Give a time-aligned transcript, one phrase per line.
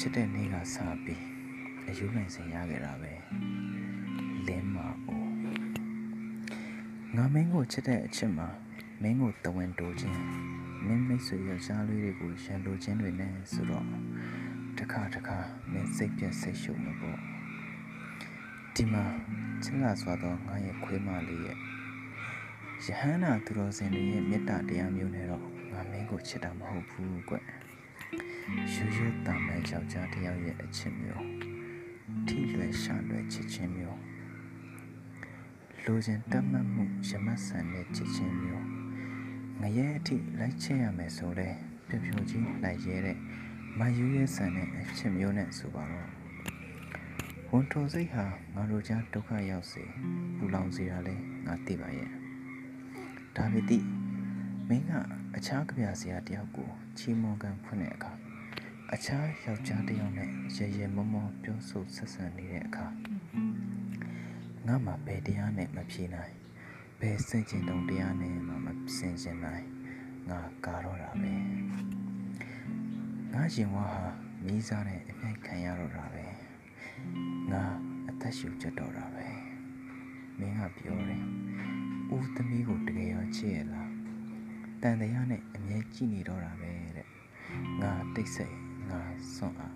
[0.00, 1.22] ချစ်တဲ့နေ့ကစပြီး
[1.88, 3.12] အယူနိုင်စင်ရခဲ့တာပဲ
[4.46, 5.24] လင်းမာအို
[7.16, 8.48] ငါမင်းကိုချစ်တဲ့အချစ်မှာ
[9.02, 10.18] မင်းကိုတဝန်တိုးခြင်း
[10.86, 13.86] မင်းမိတ်ဆွေယောက်ျားလေးတွေကိုရန်လိုခြင်းတွေနဲ့ဆိုတော့
[14.78, 15.38] တစ်ခါတစ်ခါ
[15.72, 17.18] မင်းစိတ်ပြတ်စိတ်ရှုပ်မှာပေါ့
[18.74, 19.04] ဒီမှာ
[19.62, 21.56] ချစ်လာစွာသောငါရဲ့ခွေးမလေးရဲ့
[22.84, 27.36] ယဟန္တာသူတော်စင်တွေရဲ့မေတ္တာတရားမျိုးနဲ့တော့ငါမင်းကိုချစ်တာမဟုတ်ဘူးကွ
[28.72, 31.26] ရွရွတာမဲ့ယောက်ျားတစ်ယောက်ရဲ့အချစ်မျိုး
[32.28, 34.00] ထိလွယ်ရှာလွယ်ချစ်ချင်းမျိုး
[35.84, 38.66] လိုချင်တတ်မှတ်မှုရမတ်ဆန်တဲ့ချစ်ချင်းမျိုး
[39.60, 41.48] ငရဲအထိလိုက်ချင်ရမယ်ဆိုလဲ
[41.88, 43.18] ပြပြိုကြီးလိုက်ရဲတဲ့
[43.78, 46.08] မယူရဲဆန်တဲ့အချစ်မျိုးနဲ့ဆိုပါတော့
[47.50, 48.24] ဝန်ထုံစိတ်ဟာ
[48.54, 49.84] ငါတို့ကြားဒုက္ခရောက်စေ
[50.36, 51.14] ပူလောင်စေတာလဲ
[51.46, 52.10] ငါသိပါရဲ့
[53.36, 53.78] ဒါပေတိ
[54.68, 54.92] မင်းက
[55.36, 56.68] အခြားကြပြစရာတယောက်ကို
[56.98, 58.12] ချီးမွမ်းကန်ဖွင့်တဲ့အခါ
[58.94, 62.86] အခြားယောက်ျားတစ်ယောက်နဲ့ရေရေမောမောပြောဆိုဆက်ဆံနေတဲ့အခါ
[64.66, 66.34] ငါမှဘယ်တရားနဲ့မဖြေနိုင်
[67.00, 68.66] ဘယ်စင်ကျင်တုံတရားနဲ့မှမ
[68.96, 69.66] စင်ကျင်နိုင်
[70.30, 71.34] ငါကာတော့တာပဲ
[73.32, 74.04] ငါရင်ဝါဟာ
[74.44, 76.24] မိစားနဲ့အမြိုက်ခံရတော့တာပဲ
[77.52, 77.64] ငါ
[78.08, 79.26] အသက်ရှူချက်တော့တာပဲ
[80.38, 81.24] မင်းကပြောတယ်
[82.16, 83.90] ဦးသမီးကိုတကယ်ရောချစ်ရလား
[84.82, 87.06] တန်တရားနဲ့အမြဲကြည့်နေတော့တာပဲတဲ့
[87.80, 89.00] ငါတိတ်ဆိတ် ငါ
[89.34, 89.74] စွန့်အား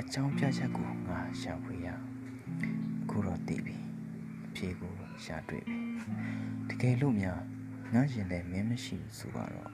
[0.00, 3.76] အကြောင်းပြချက်ကိုငါရှာဖွေရအခုတော့တည်ပြီ
[4.46, 4.92] အဖြေကို
[5.24, 5.78] ရှာတွေ့ပြီ
[6.68, 7.40] တကယ်လို့များ
[7.94, 9.70] ငါရင်လည်းမင်းမရှိဘူးဆိုတော့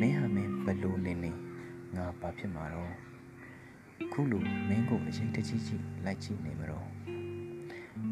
[0.00, 1.32] မင်းဟာမင်းဘလို့နေနေ
[1.96, 2.92] ငါဘာဖြစ်မှာတော့
[4.12, 6.88] ခုလိုမင်းကိုအရေးတကြီးကြီးလိုက်ကြည့်နေမတော့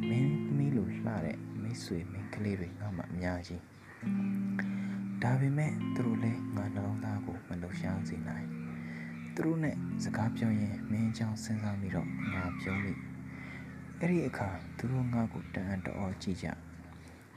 [0.09, 3.63] မင်းသမီးလိုလှတဲ့မိတ်ဆွေမင်းကလေးတွေငါမှအများကြီး
[5.23, 6.36] ဒါပေမဲ့သူတို့လည်း
[9.37, 12.93] သူတို့နဲ့စကားပြောရင်မင်းအကြောင်းစဉ်းစားပြီးတော့ငါပြောမိ
[13.99, 14.49] အဲ့ဒီအခါ
[14.79, 16.47] သူတို့ငါ့ကိုတန်အံ့တော်ကြည့်ကြ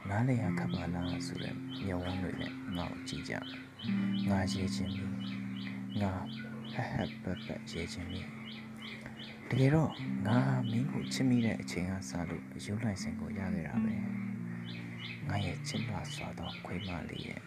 [0.08, 3.34] နားလေရခပ်ပါလားဆိုတဲ့မျက်ဝန်းတွေနဲ့ငါ့ကိုကြည့်ကြ
[4.28, 5.14] ငါရေးချင်းပြီး
[6.00, 6.12] ငါ
[6.72, 8.26] ဟက်ဟက်ပက်ပက်ရေးချင်းပြီး
[9.48, 9.90] တကယ်တော့
[10.26, 10.38] ငါ
[10.70, 13.94] မင်းကိုချစ်မိတဲ့အချိန်ကစလို့အယူလိုက်စင်ကိုရခဲ့တာပဲ
[15.28, 17.40] ငါရဲ့ချစ်လွှာစွာသောခွေးမလေးရဲ့